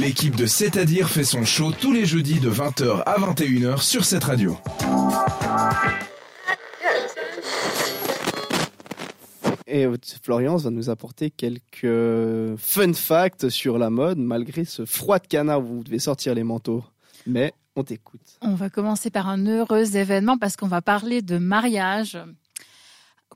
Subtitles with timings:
[0.00, 4.24] L'équipe de C'est-à-dire fait son show tous les jeudis de 20h à 21h sur cette
[4.24, 4.56] radio.
[9.66, 9.86] Et
[10.22, 15.60] Florence va nous apporter quelques fun facts sur la mode, malgré ce froid de canard
[15.60, 16.82] où vous devez sortir les manteaux.
[17.26, 18.38] Mais on t'écoute.
[18.40, 22.18] On va commencer par un heureux événement parce qu'on va parler de mariage.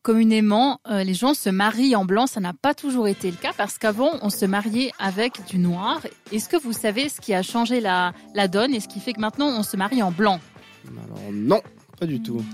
[0.05, 2.27] Communément, euh, les gens se marient en blanc.
[2.27, 6.03] Ça n'a pas toujours été le cas parce qu'avant, on se mariait avec du noir.
[6.31, 9.15] Est-ce que vous savez ce qui a changé la, la donne et ce qui fait
[9.15, 10.41] que maintenant, on se marie en blanc?
[10.87, 11.63] Alors non,
[11.99, 12.45] pas du tout.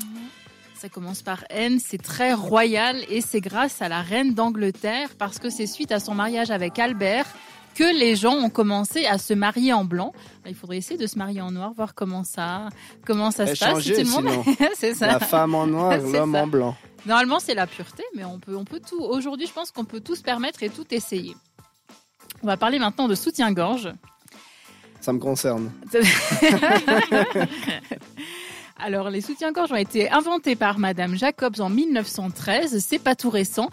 [0.76, 5.40] Ça commence par N, c'est très royal et c'est grâce à la reine d'Angleterre parce
[5.40, 7.26] que c'est suite à son mariage avec Albert
[7.74, 10.12] que les gens ont commencé à se marier en blanc.
[10.46, 12.68] Il faudrait essayer de se marier en noir, voir comment ça,
[13.06, 13.84] comment ça se passe.
[13.84, 14.04] Changer,
[14.74, 15.06] c'est ça.
[15.06, 16.76] La femme en noir, l'homme en blanc.
[17.06, 19.00] Normalement, c'est la pureté, mais on peut, on peut tout.
[19.00, 21.34] Aujourd'hui, je pense qu'on peut tout se permettre et tout essayer.
[22.42, 23.92] On va parler maintenant de soutien-gorge.
[25.00, 25.72] Ça me concerne.
[28.82, 32.82] Alors, les soutiens-gorge ont été inventés par Madame Jacobs en 1913.
[32.84, 33.68] C'est pas tout récent.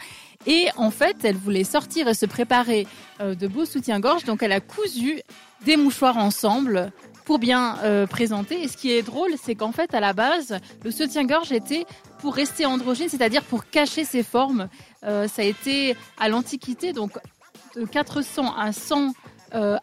[0.45, 2.87] Et en fait, elle voulait sortir et se préparer
[3.21, 4.25] euh, de beaux soutiens-gorge.
[4.25, 5.21] Donc, elle a cousu
[5.65, 6.91] des mouchoirs ensemble
[7.25, 8.63] pour bien euh, présenter.
[8.63, 11.85] Et ce qui est drôle, c'est qu'en fait, à la base, le soutien-gorge était
[12.19, 14.69] pour rester androgyne, c'est-à-dire pour cacher ses formes.
[15.03, 17.11] Euh, ça a été à l'Antiquité, donc
[17.75, 19.13] de 400 à 100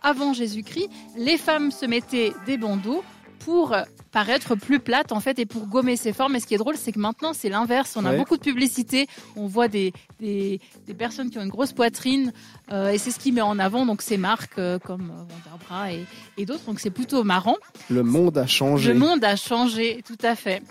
[0.03, 3.03] avant Jésus-Christ, les femmes se mettaient des bandeaux
[3.45, 3.75] pour
[4.15, 6.37] paraître plus plate en fait et pour gommer ses formes.
[6.37, 7.97] Et ce qui est drôle, c'est que maintenant c'est l'inverse.
[7.97, 11.73] On a beaucoup de publicité, on voit des, des, des, personnes qui ont une grosse
[11.73, 12.33] poitrine
[12.73, 16.07] euh, et c'est ce qui met en avant donc ces marques euh, comme Wonderbra et,
[16.39, 16.65] et d'autres.
[16.65, 17.57] Donc c'est plutôt marrant.
[17.91, 18.93] Le monde a changé.
[18.93, 20.63] Le monde a changé, tout à fait.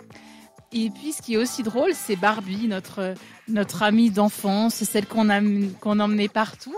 [0.74, 3.14] Et puis, ce qui est aussi drôle, c'est Barbie, notre,
[3.48, 5.28] notre amie d'enfance, celle qu'on
[5.80, 6.76] qu'on emmenait partout.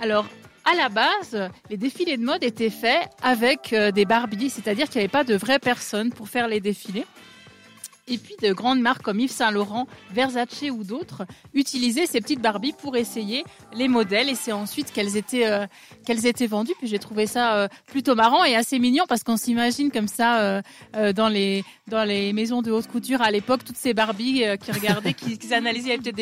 [0.00, 0.26] Alors,
[0.70, 4.98] à la base, les défilés de mode étaient faits avec euh, des Barbies, c'est-à-dire qu'il
[4.98, 7.06] n'y avait pas de vraies personnes pour faire les défilés.
[8.10, 11.22] Et puis de grandes marques comme Yves Saint Laurent, Versace ou d'autres
[11.54, 15.66] utilisaient ces petites Barbies pour essayer les modèles et c'est ensuite qu'elles étaient euh,
[16.04, 16.74] qu'elles étaient vendues.
[16.78, 20.40] Puis j'ai trouvé ça euh, plutôt marrant et assez mignon parce qu'on s'imagine comme ça
[20.40, 24.72] euh, dans les dans les maisons de haute couture à l'époque toutes ces Barbies qui
[24.72, 25.86] regardaient, qui, qui analysaient.
[25.86, 26.16] Il y avait peut-être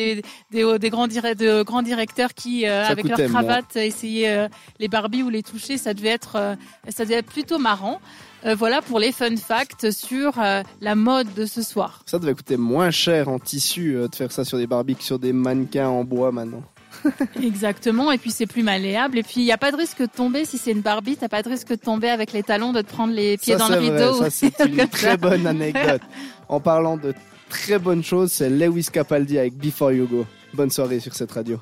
[0.51, 4.47] des, des, grands de grands directeurs qui avec leur cravate essayaient
[4.79, 5.77] les Barbies ou les toucher.
[5.77, 6.55] Ça devait être
[6.89, 7.99] ça devait être plutôt marrant.
[8.45, 12.03] Euh, voilà pour les fun facts sur euh, la mode de ce soir.
[12.05, 15.03] Ça devait coûter moins cher en tissu euh, de faire ça sur des Barbies que
[15.03, 16.63] sur des mannequins en bois maintenant.
[17.43, 20.05] Exactement, et puis c'est plus malléable, et puis il n'y a pas de risque de
[20.07, 22.81] tomber si c'est une Barbie, t'as pas de risque de tomber avec les talons, de
[22.81, 24.13] te prendre les pieds dans le rideau.
[24.15, 26.01] ça c'est une très bonne anecdote.
[26.47, 27.13] En parlant de
[27.47, 30.25] très bonnes choses, c'est Lewis Capaldi avec Before You Go.
[30.53, 31.59] Bonne soirée sur cette radio.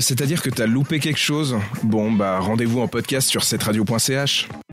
[0.00, 1.56] C'est-à-dire que t'as loupé quelque chose?
[1.82, 4.48] Bon, bah rendez-vous en podcast sur cette radio.ch.